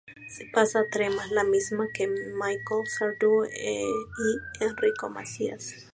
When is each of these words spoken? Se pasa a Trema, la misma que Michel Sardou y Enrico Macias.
Se 0.29 0.45
pasa 0.51 0.79
a 0.79 0.87
Trema, 0.89 1.27
la 1.27 1.43
misma 1.43 1.87
que 1.93 2.07
Michel 2.07 2.87
Sardou 2.87 3.45
y 3.45 3.85
Enrico 4.65 5.11
Macias. 5.11 5.85